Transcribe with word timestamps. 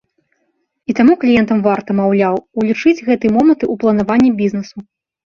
І 0.91 0.93
таму 0.99 1.13
кліентам 1.23 1.59
варта, 1.67 1.89
маўляў, 1.99 2.35
улічыць 2.61 3.03
гэтыя 3.09 3.31
моманты 3.35 3.65
ў 3.67 3.83
планаванні 3.83 4.31
бізнэсу. 4.41 4.77